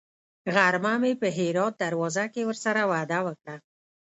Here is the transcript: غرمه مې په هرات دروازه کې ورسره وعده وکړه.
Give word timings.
غرمه 0.53 0.93
مې 1.01 1.13
په 1.21 1.27
هرات 1.37 1.73
دروازه 1.83 2.25
کې 2.33 2.41
ورسره 2.49 2.81
وعده 2.91 3.19
وکړه. 3.27 3.55